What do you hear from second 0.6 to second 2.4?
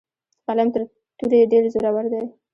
تر تورې ډیر زورور دی.